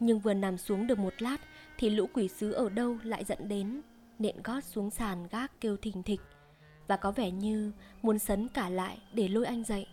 [0.00, 1.36] nhưng vừa nằm xuống được một lát
[1.78, 3.80] thì lũ quỷ sứ ở đâu lại dẫn đến,
[4.18, 6.20] nện gót xuống sàn gác kêu thình thịch.
[6.86, 9.86] Và có vẻ như muốn sấn cả lại để lôi anh dậy.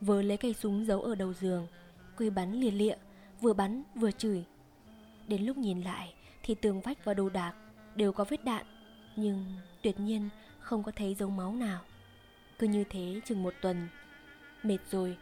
[0.00, 1.66] Vừa lấy cây súng giấu ở đầu giường
[2.16, 2.94] quy bắn lìa lịa,
[3.40, 4.44] vừa bắn vừa chửi.
[5.28, 7.54] Đến lúc nhìn lại thì tường vách và đồ đạc
[7.96, 8.66] đều có vết đạn,
[9.16, 9.44] nhưng
[9.82, 10.28] tuyệt nhiên
[10.60, 11.80] không có thấy dấu máu nào.
[12.58, 13.88] Cứ như thế chừng một tuần,
[14.62, 15.16] mệt rồi,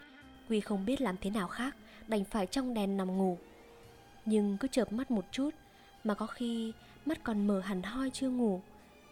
[0.49, 1.77] quy không biết làm thế nào khác,
[2.09, 3.39] đành phải trong đèn nằm ngủ
[4.25, 5.51] nhưng cứ chợp mắt một chút,
[6.05, 6.73] mà có khi
[7.07, 8.61] mắt còn mở hẳn hoi chưa ngủ,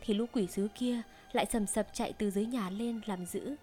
[0.01, 3.57] thì lũ quỷ sứ kia lại sầm sập chạy từ dưới nhà lên làm giữ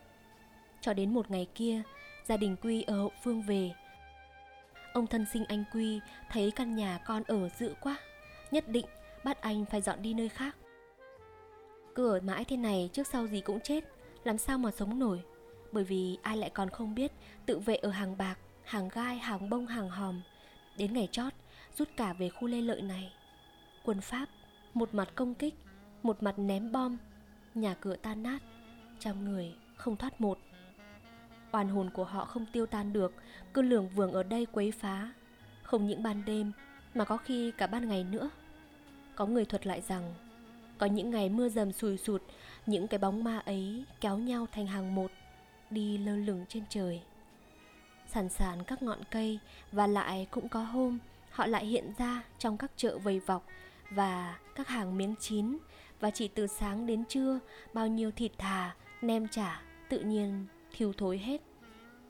[0.81, 1.81] cho đến một ngày kia,
[2.25, 3.71] gia đình quy ở hậu phương về.
[4.93, 7.97] Ông thân sinh anh quy thấy căn nhà con ở dữ quá,
[8.51, 8.85] nhất định
[9.23, 10.55] bắt anh phải dọn đi nơi khác.
[11.95, 13.83] Cứ ở mãi thế này trước sau gì cũng chết,
[14.23, 15.21] làm sao mà sống nổi?
[15.71, 17.11] Bởi vì ai lại còn không biết
[17.45, 20.21] tự vệ ở hàng bạc, hàng gai, hàng bông, hàng hòm
[20.77, 21.33] đến ngày chót,
[21.77, 23.13] rút cả về khu lê lợi này.
[23.83, 24.29] Quân pháp,
[24.73, 25.55] một mặt công kích,
[26.03, 26.97] một mặt ném bom,
[27.55, 28.39] nhà cửa tan nát,
[28.99, 30.39] trăm người không thoát một.
[31.51, 33.13] Oan hồn của họ không tiêu tan được
[33.53, 35.13] cứ lường vườn ở đây quấy phá.
[35.63, 36.51] Không những ban đêm,
[36.93, 38.29] mà có khi cả ban ngày nữa.
[39.15, 40.13] Có người thuật lại rằng,
[40.77, 42.21] có những ngày mưa dầm sùi sụt,
[42.65, 45.11] những cái bóng ma ấy kéo nhau thành hàng một,
[45.69, 47.01] đi lơ lửng trên trời
[48.07, 49.39] sàn sàn các ngọn cây
[49.71, 50.99] và lại cũng có hôm
[51.31, 53.45] họ lại hiện ra trong các chợ vầy vọc
[53.89, 55.57] và các hàng miếng chín.
[55.99, 57.39] Và chỉ từ sáng đến trưa
[57.73, 61.41] bao nhiêu thịt thà nem chả tự nhiên thiêu thối hết.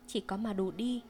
[0.08, 1.02] Chỉ có mà đủ đi.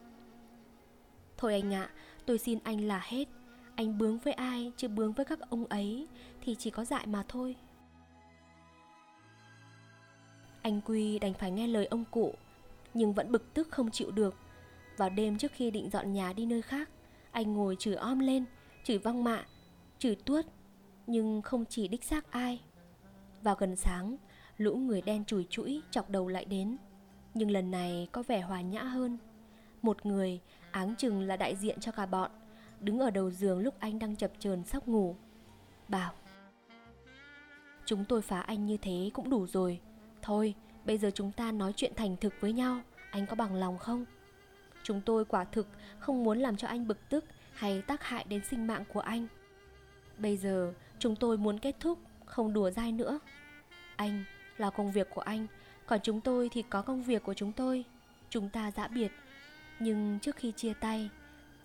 [1.38, 1.94] Thôi anh ạ à,
[2.26, 3.28] tôi xin anh là hết.
[3.76, 6.08] Anh bướng với ai chứ bướng với các ông ấy
[6.42, 7.56] thì chỉ có dại mà thôi.
[10.62, 12.34] Anh quy đành phải nghe lời ông cụ
[12.94, 14.36] nhưng vẫn bực tức không chịu được
[14.98, 16.90] vào đêm trước khi định dọn nhà đi nơi khác
[17.32, 18.46] Anh ngồi chửi om lên,
[18.84, 19.46] chửi vong mạ,
[20.00, 20.46] chửi tuốt,
[21.08, 22.62] nhưng không chỉ đích xác ai.
[23.42, 24.18] Vào gần sáng,
[24.58, 26.78] lũ người đen chùi chuỗi chọc đầu lại đến,
[27.34, 29.18] nhưng lần này có vẻ hòa nhã hơn.
[29.82, 30.40] Một người,
[30.72, 32.32] áng chừng là đại diện cho cả bọn,
[32.80, 35.16] đứng ở đầu giường lúc anh đang chập chờn sóc ngủ.
[35.88, 36.14] Bảo
[37.86, 39.80] Chúng tôi phá anh như thế cũng đủ rồi
[40.22, 40.56] Thôi,
[40.86, 42.82] bây giờ chúng ta nói chuyện thành thực với nhau
[43.12, 44.06] Anh có bằng lòng không?
[44.86, 45.68] Chúng tôi quả thực
[46.00, 49.28] không muốn làm cho anh bực tức Hay tác hại đến sinh mạng của anh.
[50.18, 53.20] Bây giờ chúng tôi muốn kết thúc Không đùa dai nữa.
[53.96, 54.24] Anh
[54.58, 55.48] là công việc của anh
[55.86, 57.84] Còn chúng tôi thì có công việc của chúng tôi.
[58.30, 59.12] Chúng ta giã biệt
[59.80, 61.10] Nhưng trước khi chia tay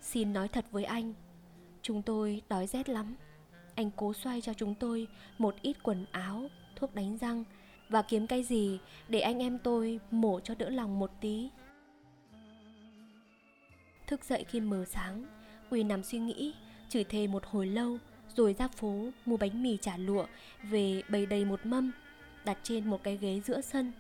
[0.01, 1.15] Xin nói thật với anh.
[1.83, 3.17] Chúng tôi đói rét lắm.
[3.75, 5.07] Anh cố xoay cho chúng tôi
[5.39, 7.45] Một ít quần áo, thuốc đánh răng
[7.89, 8.79] Và kiếm cái gì
[9.09, 11.51] Để anh em tôi mổ cho đỡ lòng một tí.
[14.11, 15.25] Thức dậy khi mờ sáng.
[15.71, 16.55] Uy nằm suy nghĩ
[16.89, 17.99] Chửi thề một hồi lâu
[18.37, 20.27] Rồi ra phố mua bánh mì chả lụa
[20.63, 21.93] Về bày đầy một mâm
[22.45, 23.93] Đặt trên một cái ghế giữa sân.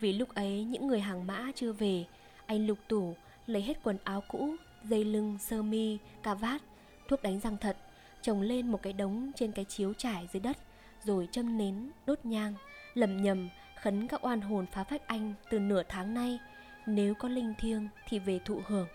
[0.00, 2.04] Vì lúc ấy những người hàng mã chưa về
[2.46, 3.14] Anh lục tủ
[3.46, 6.62] lấy hết quần áo cũ dây lưng, sơ mi, cà vát,
[7.08, 7.76] thuốc đánh răng thật,
[8.22, 10.56] trồng lên một cái đống trên cái chiếu trải dưới đất,
[11.04, 12.54] rồi châm nến, đốt nhang,
[12.94, 13.48] lầm nhầm,
[13.80, 16.38] khấn các oan hồn phá phách anh từ nửa tháng nay,
[16.86, 18.86] nếu có linh thiêng thì về thụ hưởng.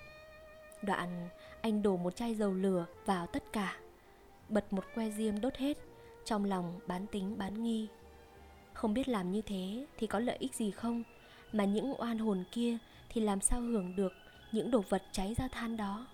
[0.84, 1.30] Đoạn,
[1.62, 3.78] anh đổ một chai dầu lửa vào tất cả,
[4.50, 5.78] bật một que diêm đốt hết,
[6.26, 7.88] trong lòng bán tính bán nghi.
[8.74, 11.04] Không biết làm như thế thì có lợi ích gì không,
[11.52, 12.78] mà những oan hồn kia
[13.10, 14.13] thì làm sao hưởng được
[14.52, 16.08] những đồ vật cháy ra than đó?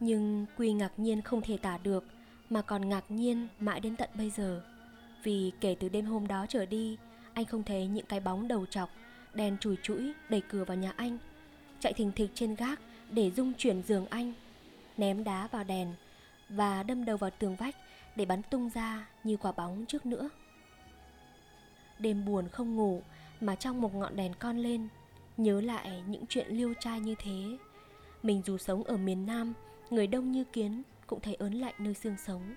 [0.00, 2.04] Nhưng quy ngạc nhiên không thể tả được
[2.50, 4.62] mà còn ngạc nhiên mãi đến tận bây giờ.
[5.22, 6.98] Vì kể từ đêm hôm đó trở đi
[7.34, 8.90] anh không thấy những cái bóng đầu chọc
[9.34, 11.18] đèn chùi chuỗi đẩy cửa vào nhà anh
[11.80, 14.32] chạy thình thịch trên gác để dung chuyển giường anh,
[14.96, 15.94] ném đá vào đèn
[16.48, 17.76] và đâm đầu vào tường vách
[18.16, 20.28] để bắn tung ra như quả bóng trước nữa.
[21.98, 23.02] Đêm buồn không ngủ
[23.40, 24.88] mà trong một ngọn đèn con lên,
[25.38, 27.56] Nhớ lại những chuyện liêu trai như thế.
[28.22, 29.54] Mình dù sống ở miền Nam,
[29.90, 32.54] Người đông như kiến Cũng thấy ớn lạnh nơi xương sống.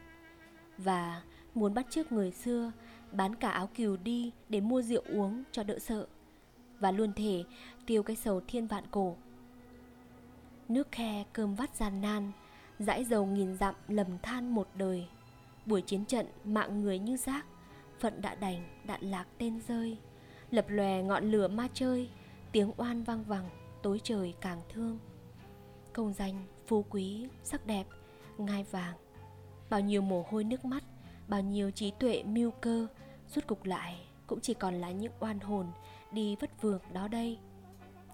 [0.77, 1.21] Và
[1.55, 2.71] muốn bắt chước người xưa,
[3.11, 6.07] Bán cả áo kiều đi Để mua rượu uống cho đỡ sợ.
[6.79, 7.43] Và luôn thể
[7.91, 9.15] tiêu cái sầu thiên vạn cổ.
[10.69, 12.31] Nước khe cơm vắt gian nan,
[12.79, 15.07] Dãi dầu nghìn dặm lầm than một đời.
[15.65, 17.45] Buổi chiến trận mạng người như rác,
[17.99, 19.97] Phận đã đành, đạn lạc tên rơi.
[20.51, 22.09] Lập lòe ngọn lửa ma chơi,
[22.51, 23.49] tiếng oan vang vẳng,
[23.83, 24.99] tối trời càng thương.
[25.93, 27.85] Công danh, phú quý, sắc đẹp,
[28.37, 28.95] ngai vàng.
[29.69, 30.83] Bao nhiêu mồ hôi nước mắt,
[31.27, 32.87] bao nhiêu trí tuệ mưu cơ
[33.27, 35.65] rút cục lại cũng chỉ còn là những oan hồn
[36.11, 37.37] đi vất vưởng đó đây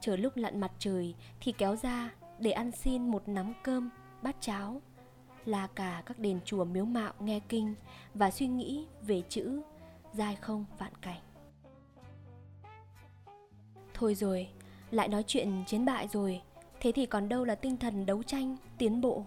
[0.02, 3.90] chờ lúc lặn mặt trời thì kéo ra để ăn xin một nắm cơm
[4.22, 4.82] bát cháo.
[5.46, 7.76] Là cả các đền chùa miếu mạo nghe kinh
[8.14, 9.62] và suy nghĩ về chữ
[10.14, 11.20] dai không vạn cảnh.
[13.94, 14.50] Thôi rồi,
[14.92, 16.42] lại nói chuyện chiến bại rồi
[16.82, 19.26] Thế thì còn đâu là tinh thần đấu tranh, tiến bộ.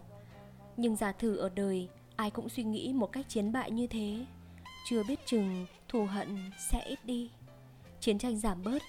[0.77, 4.27] Nhưng giả thử ở đời Ai cũng suy nghĩ một cách chiến bại như thế.
[4.89, 7.31] Chưa biết chừng thù hận sẽ ít đi.
[8.01, 8.83] Chiến tranh giảm bớt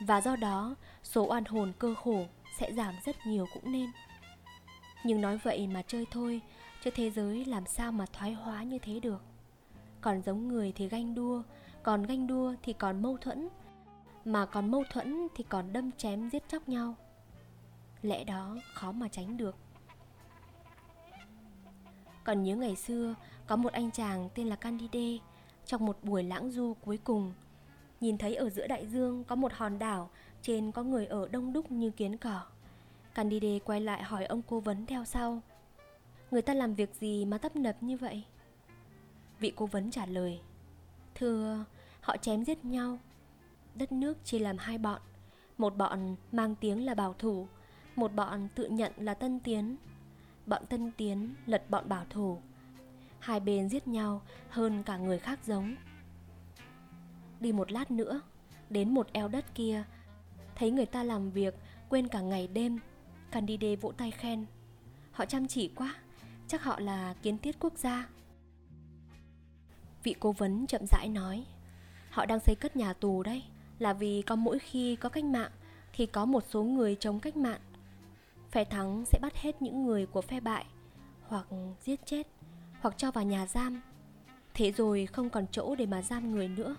[0.00, 2.26] và do đó, số oan hồn cơ khổ
[2.58, 3.90] sẽ giảm rất nhiều cũng nên.
[5.04, 6.42] Nhưng nói vậy mà chơi thôi
[6.80, 9.22] Chứ thế giới làm sao mà thoái hóa như thế được.
[10.00, 11.42] Còn giống người thì ganh đua,
[11.82, 13.48] Còn ganh đua thì còn mâu thuẫn,
[14.24, 16.94] mà còn mâu thuẫn thì còn đâm chém giết chóc nhau.
[18.02, 19.56] Lẽ đó khó mà tránh được.
[22.24, 23.14] Còn nhớ ngày xưa,
[23.46, 25.24] có một anh chàng tên là Candide,
[25.66, 27.32] trong một buổi lãng du cuối cùng
[28.00, 30.10] nhìn thấy ở giữa đại dương có một hòn đảo,
[30.42, 32.42] trên có người ở đông đúc như kiến cỏ.
[33.14, 35.42] Candide quay lại hỏi ông cố vấn theo sau.
[36.30, 38.24] Người ta làm việc gì mà tấp nập như vậy?
[39.38, 40.40] Vị cố vấn trả lời.
[41.14, 41.64] Thưa,
[42.00, 42.98] họ chém giết nhau.
[43.74, 45.00] Đất nước chia làm hai bọn.
[45.58, 47.46] Một bọn mang tiếng là bảo thủ,
[47.96, 49.76] một bọn tự nhận là tân tiến.
[50.46, 52.38] Bọn tân tiến lật bọn bảo thủ.
[53.18, 55.76] Hai bên giết nhau hơn cả người khác giống
[57.40, 58.20] đi một lát nữa
[58.70, 59.84] đến một eo đất kia
[60.54, 61.54] thấy người ta làm việc
[61.88, 62.78] quên cả ngày đêm
[63.30, 64.46] candide vỗ tay khen
[65.12, 65.94] họ chăm chỉ quá
[66.48, 68.08] chắc họ là kiến thiết quốc gia
[70.02, 71.44] vị cố vấn chậm rãi nói
[72.10, 73.42] họ đang xây cất nhà tù đấy
[73.78, 75.50] là vì có mỗi khi có cách mạng
[75.92, 77.60] thì có một số người chống cách mạng.
[78.50, 80.64] Phe thắng sẽ bắt hết những người của phe bại,
[81.28, 81.46] hoặc
[81.80, 82.26] giết chết,
[82.80, 83.80] hoặc cho vào nhà giam.
[84.54, 86.76] Thế rồi không còn chỗ để mà giam người nữa.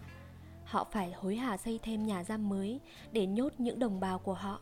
[0.70, 2.80] Họ phải hối hả xây thêm nhà giam mới
[3.12, 4.62] để nhốt những đồng bào của họ.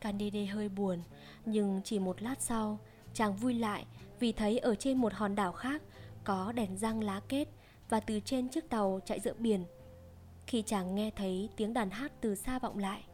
[0.00, 1.02] Candide hơi buồn,
[1.44, 2.78] nhưng chỉ một lát sau,
[3.14, 3.86] chàng vui lại
[4.18, 5.82] vì thấy ở trên một hòn đảo khác
[6.24, 7.48] có đèn răng lá kết
[7.88, 9.64] và từ trên chiếc tàu chạy giữa biển.
[10.46, 13.04] Khi chàng nghe thấy tiếng đàn hát từ xa vọng lại,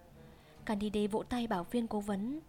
[0.64, 2.40] Candide vỗ tay bảo viên cố vấn.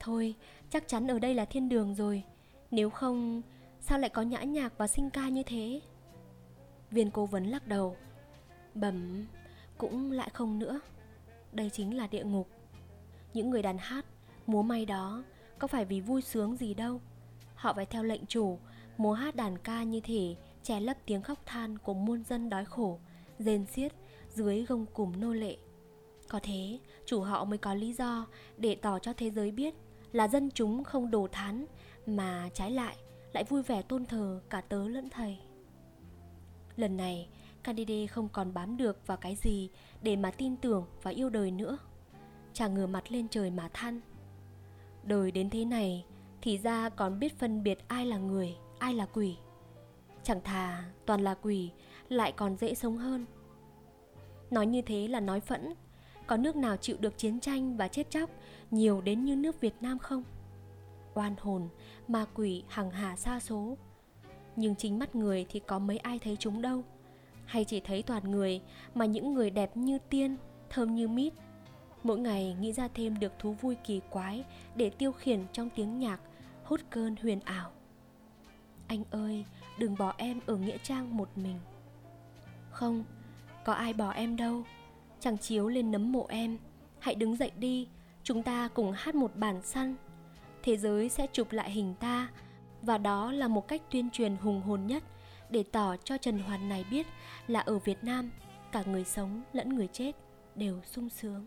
[0.00, 0.34] Thôi,
[0.70, 2.22] chắc chắn ở đây là thiên đường rồi.
[2.70, 3.42] Nếu không,
[3.80, 5.80] sao lại có nhã nhạc và sinh ca như thế?
[6.90, 7.96] Viên cố vấn lắc đầu.
[8.74, 9.26] Bẩm,
[9.78, 10.80] cũng lại không nữa.
[11.52, 12.48] Đây chính là địa ngục.
[13.34, 14.04] Những người đàn hát,
[14.46, 15.22] múa may đó
[15.58, 17.00] có phải vì vui sướng gì đâu.
[17.54, 18.58] Họ phải theo lệnh chủ,
[18.96, 22.64] múa hát đàn ca như thể che lấp tiếng khóc than của muôn dân đói
[22.64, 22.98] khổ,
[23.38, 23.92] rên xiết
[24.34, 25.56] dưới gông cùm nô lệ.
[26.28, 29.74] Có thế, chủ họ mới có lý do để tỏ cho thế giới biết
[30.12, 31.66] là dân chúng không đồ thán
[32.06, 32.96] mà trái lại
[33.32, 35.38] lại vui vẻ tôn thờ cả tớ lẫn thầy.
[36.76, 37.28] Lần này,
[37.64, 39.70] Candide không còn bám được vào cái gì
[40.02, 41.78] để mà tin tưởng và yêu đời nữa.
[42.52, 44.00] Chàng ngửa mặt lên trời mà than.
[45.04, 46.04] Đời đến thế này
[46.42, 49.36] thì ra còn biết phân biệt ai là người, ai là quỷ.
[50.22, 51.70] Chẳng thà toàn là quỷ
[52.08, 53.26] lại còn dễ sống hơn.
[54.50, 55.74] Nói như thế là nói phẫn,
[56.26, 58.30] có nước nào chịu được chiến tranh và chết chóc
[58.70, 60.24] nhiều đến như nước Việt Nam không?
[61.14, 61.68] Oan hồn,
[62.08, 63.76] ma quỷ hằng hà xa số.
[64.56, 66.84] Nhưng chính mắt người thì có mấy ai thấy chúng đâu.
[67.46, 68.60] Hay chỉ thấy toàn người
[68.94, 70.36] mà những người đẹp như tiên,
[70.70, 71.32] thơm như mít.
[72.02, 74.44] Mỗi ngày nghĩ ra thêm được thú vui kỳ quái
[74.76, 76.20] để tiêu khiển trong tiếng nhạc,
[76.64, 77.70] hút cơn huyền ảo.
[78.86, 79.44] Anh ơi,
[79.78, 81.58] đừng bỏ em ở Nghĩa Trang một mình.
[82.70, 83.04] Không,
[83.64, 84.64] có ai bỏ em đâu
[85.24, 86.58] chàng chiếu lên nấm mộ em
[86.98, 87.88] Hãy đứng dậy đi
[88.22, 89.94] Chúng ta cùng hát một bản săn
[90.62, 92.28] Thế giới sẽ chụp lại hình ta
[92.82, 95.02] Và đó là một cách tuyên truyền hùng hồn nhất
[95.50, 97.06] để tỏ cho Trần Hoàn này biết
[97.46, 98.30] Là ở Việt Nam,
[98.72, 100.12] Cả người sống lẫn người chết
[100.54, 101.46] Đều sung sướng.